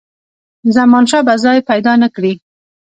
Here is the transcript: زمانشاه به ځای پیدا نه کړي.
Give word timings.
زمانشاه 0.75 1.23
به 1.27 1.35
ځای 1.43 1.59
پیدا 1.69 1.93
نه 2.03 2.07
کړي. 2.15 2.33